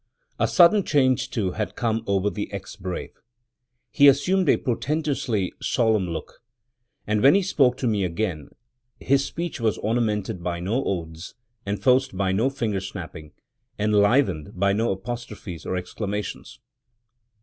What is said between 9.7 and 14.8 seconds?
ornamented by no oaths, enforced by no finger snapping, enlivened by